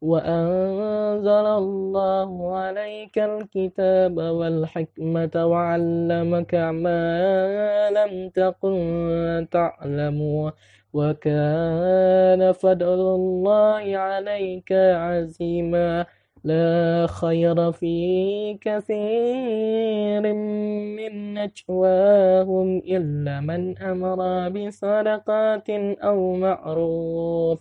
[0.00, 10.52] وأنزل الله عليك الكتاب والحكمة وعلمك ما لم تكن تعلم
[10.92, 16.06] وكان فضل الله عليك عزيما
[16.44, 20.22] لا خير في كثير
[20.96, 25.70] من نجواهم إلا من أمر بصدقات
[26.00, 27.60] أو معروف.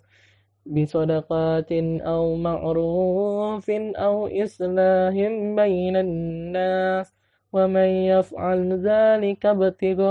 [0.70, 1.72] بصدقات
[2.14, 3.70] أو معروف
[4.06, 5.14] أو إصلاح
[5.60, 7.14] بين الناس
[7.54, 10.10] ومن يفعل ذلك ابتغاء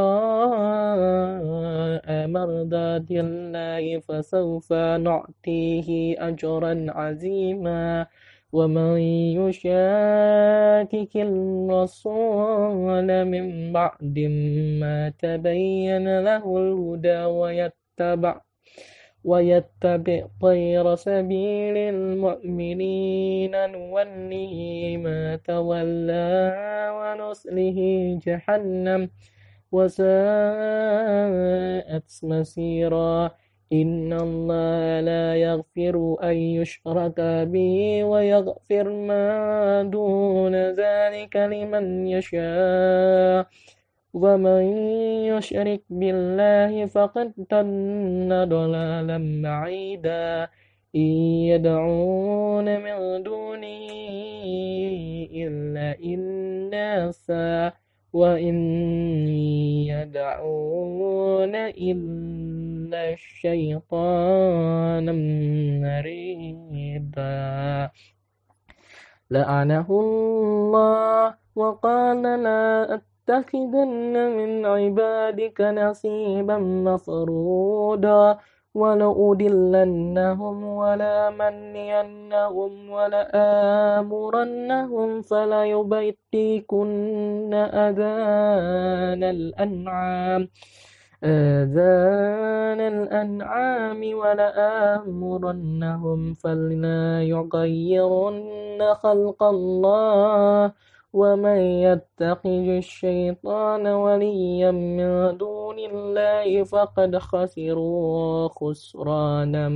[2.27, 4.73] مرضات الله فسوف
[5.07, 5.89] نعطيه
[6.29, 8.07] أجرا عظيما.
[8.53, 8.99] ومن
[9.41, 14.19] يشاكك الرسول من بعد
[14.81, 18.47] ما تبين له الهدى ويتبع
[19.25, 24.55] ويتبع غير سبيل المؤمنين نوله
[25.05, 26.53] ما تولى
[26.99, 27.79] ونصله
[28.25, 29.11] جهنم
[29.73, 30.09] وساءت
[32.23, 33.31] مسيرا.
[33.73, 37.21] إن الله لا يغفر أن يشرك
[37.53, 43.47] به ويغفر ما دون ذلك لمن يشاء.
[44.15, 44.63] ومن
[45.25, 50.49] يشرك بالله فقد ضل ضلالا بعيدا.
[50.97, 51.01] إن
[51.53, 53.89] يدعون من دونه
[55.33, 57.73] إلا إناسا.
[58.13, 58.57] وإن
[59.89, 65.05] يدعون إلا الشيطان
[65.83, 67.91] مريدا.
[69.31, 78.39] لعنه الله وقال لا ليتخذن من عبادك نصيبا مفروضا
[78.74, 82.11] ولأدلنهم ولأمنينهم
[82.91, 84.03] ولآمرنهم
[85.22, 86.35] فليبتكن
[87.55, 90.49] أذان الأنعام
[91.24, 95.55] آذان الأنعام ولآمرنهم
[96.35, 100.72] فلا يغيرن خلق الله
[101.13, 109.69] ومن يتخذ الشيطان وليا من دون الله فقد خسروا خسرانا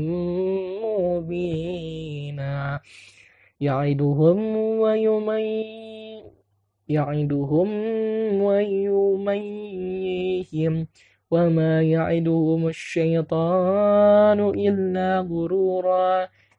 [0.83, 2.81] مبينا.
[3.61, 6.23] يعدهم ويمي
[6.89, 7.69] يعدهم
[8.43, 9.67] ويميهم
[11.31, 16.29] وما يعدهم الشيطان إلا غرورا.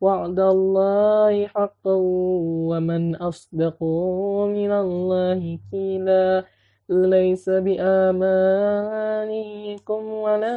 [0.00, 1.96] وعد الله حقا
[2.72, 3.82] ومن أصدق
[4.48, 6.44] من الله قيلا.
[6.90, 8.42] ليس بآمانيكم
[10.26, 10.56] ولا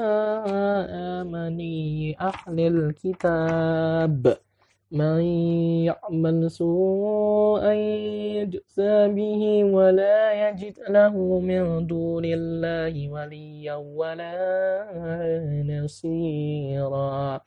[1.21, 4.37] آماني أهل الكتاب.
[4.91, 5.21] من
[5.89, 7.73] يعمل سوءا
[8.37, 14.33] يجزى به ولا يجد له من دون الله وليا ولا
[15.65, 17.41] نصيرا.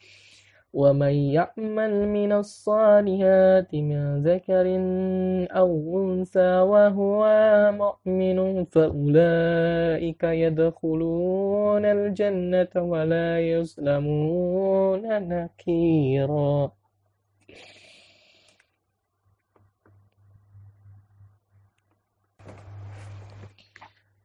[0.73, 4.67] ومن يعمل من الصالحات من ذكر
[5.51, 5.71] أو
[6.05, 7.23] أنثى وهو
[7.73, 16.73] مؤمن فأولئك يدخلون الجنة ولا يظلمون نكيرا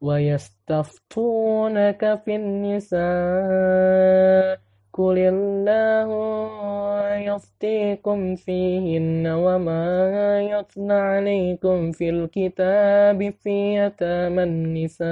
[0.00, 3.00] ويستفتونك في النساء.
[4.92, 6.10] قل الله
[7.14, 15.06] يفتيكم فيهن وما يتلى عليكم في الكتاب في يتامى النساء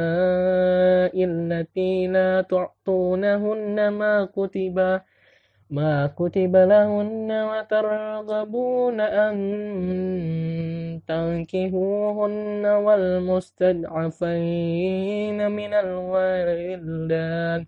[1.24, 5.00] التي لا تعطونهن ما كتب.
[5.70, 9.34] ما كتب لهن وترغبون أن
[11.08, 13.90] تنكهوهن والمستضعفين
[15.50, 17.66] من الولدان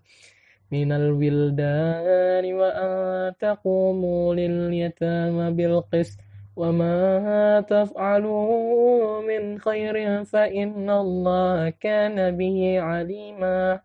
[0.71, 6.19] من الولدان وأن تقوموا لليتامى بالقسط.
[6.57, 13.79] وما تفعلوا من خير فإن الله كان به عليما.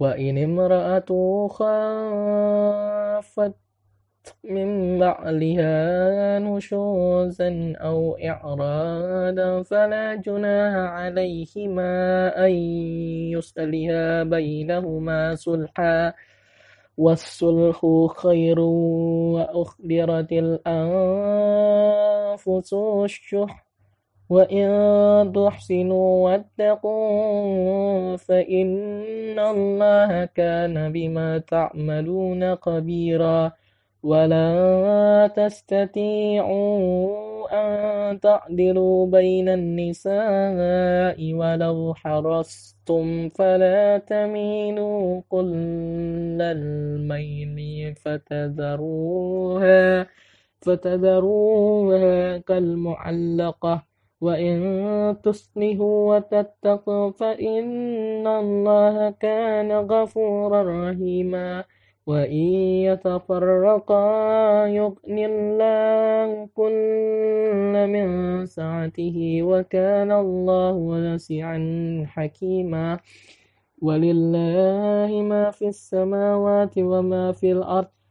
[0.00, 1.10] وإن امرأة
[1.50, 3.54] خافت
[4.44, 11.92] من بعلها نشوزا أو إعرادا فلا جناح عليهما
[12.46, 12.50] أن
[13.32, 16.12] يصلها بينهما صلحا
[16.96, 17.86] والصلح
[18.16, 20.70] خير وأخبرت الأنفس
[23.04, 23.69] الشح
[24.30, 33.52] وإن تحسنوا واتقوا فإن الله كان بما تعملون خبيرا
[34.02, 50.06] ولا تستطيعوا أن تعدلوا بين النساء ولو حرصتم فلا تميلوا كل الميل فتذروها
[50.62, 53.89] فتذروها كالمعلقة
[54.20, 61.64] وإن تصلحوا وتتقوا فإن الله كان غفورا رحيما
[62.06, 62.46] وإن
[62.90, 64.06] يتفرقا
[64.66, 68.08] يغن الله كل من
[68.46, 71.58] سعته وكان الله واسعا
[72.08, 72.98] حكيما
[73.82, 77.99] ولله ما في السماوات وما في الأرض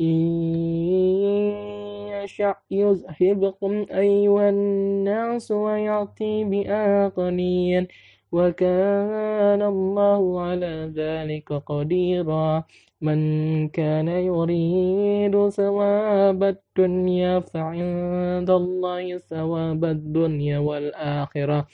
[0.00, 0.06] إن
[2.24, 7.86] يشاء يذهبكم أيها الناس ويأتي بآخرين
[8.32, 12.64] وكان الله على ذلك قديرا.
[13.00, 13.18] من
[13.68, 21.66] كان يريد ثواب الدنيا فعند الله ثواب الدنيا والآخرة.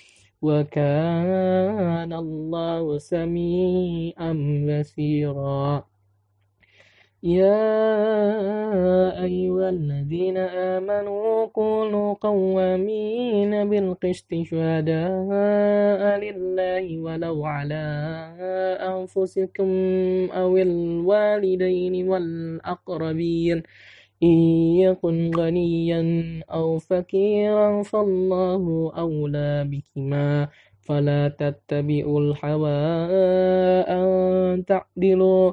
[0.43, 4.33] وكان الله سميعا
[4.68, 5.85] بصيرا.
[7.23, 7.53] يا
[9.25, 17.85] أيها الذين آمنوا كونوا قوامين بالقسط شهداء لله ولو على
[18.81, 19.68] أنفسكم
[20.33, 23.62] أو الوالدين والأقربين.
[24.23, 24.39] إن
[24.81, 26.03] يكن غنيا
[26.51, 30.49] أو فقيرا فالله أولى بكما.
[30.81, 32.71] فلا تتبعوا الهوى
[33.89, 35.53] أن تعدلوا.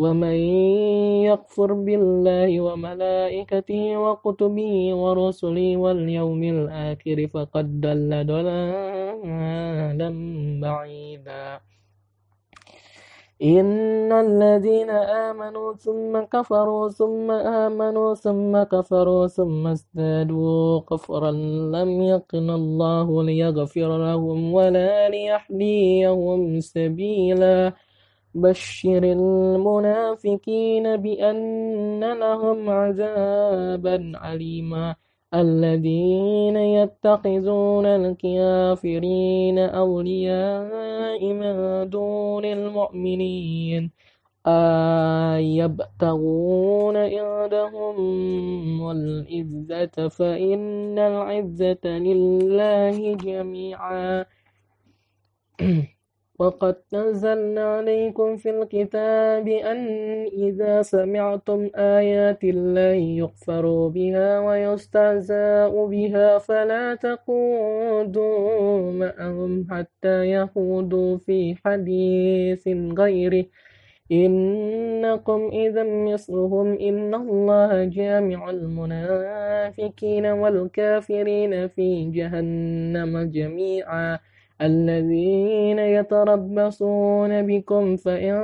[0.00, 0.36] ومن
[1.28, 10.10] يكفر بالله وملائكته وكتبه ورسله واليوم الآخر فقد ضل ضلالا
[10.64, 11.60] بعيدا
[13.42, 14.90] إن الذين
[15.30, 21.30] آمنوا ثم كفروا ثم آمنوا ثم كفروا ثم ازدادوا كفرا
[21.76, 27.72] لم يكن الله ليغفر لهم ولا ليهديهم سبيلا
[28.34, 34.94] بشر المنافقين بأن لهم عذابا عليما
[35.34, 43.90] الذين يتخذون الكافرين أولياء من دون المؤمنين
[45.36, 47.96] أيبتغون عندهم
[48.90, 54.24] العزة؟ فإن العزة لله جميعا.
[56.40, 59.80] وقد نزلنا عليكم في الكتاب أن
[60.32, 72.68] إذا سمعتم آيات الله يغفر بها ويستهزاء بها فلا تقودوا معهم حتى يخوضوا في حديث
[72.98, 73.44] غيره.
[74.12, 84.18] إنكم إذا مثلهم إن الله جامع المنافقين والكافرين في جهنم جميعا.
[84.62, 88.34] الذين يتربصون بكم فإن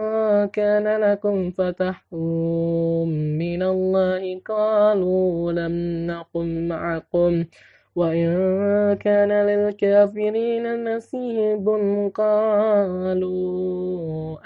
[0.48, 2.04] كان لكم فتح
[3.42, 7.44] من الله قالوا لم نقم معكم
[7.96, 8.28] وإن
[8.96, 11.68] كان للكافرين نصيب
[12.14, 13.36] قالوا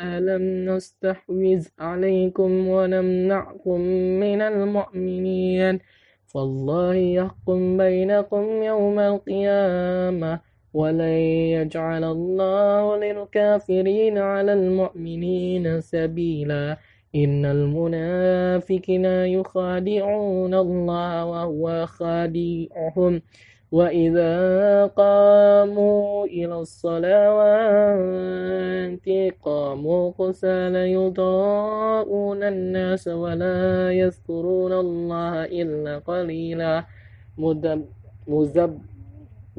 [0.01, 3.81] ألم نستحوذ عليكم ونمنعكم
[4.21, 5.79] من المؤمنين
[6.27, 11.19] فالله يحكم بينكم يوم القيامة ولن
[11.57, 16.77] يجعل الله للكافرين على المؤمنين سبيلا
[17.15, 23.23] إن المنافقين يخادعون الله وهو خادعهم
[23.73, 28.11] وإذا قاموا إلى الصلوات
[29.43, 36.85] قاموا قسالى يضاءون الناس ولا يذكرون الله إلا قليلا
[38.29, 38.90] مذب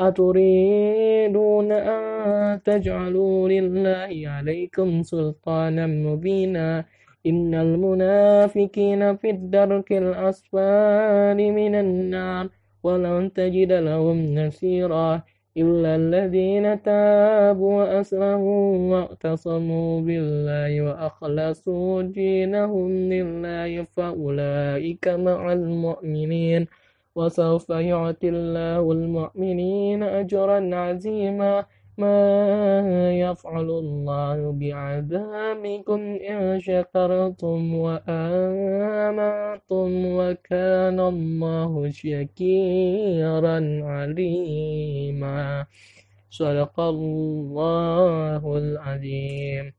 [0.00, 6.84] أتريدون أن تجعلوا لله عليكم سلطانا مبينا؟
[7.26, 12.48] إن المنافقين في الدرك الأسفل من النار
[12.82, 15.22] ولن تجد لهم نصيرا
[15.56, 26.66] إلا الذين تابوا وأسلموا واعتصموا بالله وأخلصوا دينهم لله فأولئك مع المؤمنين.
[27.18, 31.64] وسوف يعطي الله المؤمنين أجرا عظيما.
[31.98, 36.00] ما يفعل الله بعذابكم
[36.30, 39.88] إن شكرتم وآمنتم
[40.18, 45.66] وكان الله شكيرا عليما.
[46.30, 49.77] صدق الله العظيم.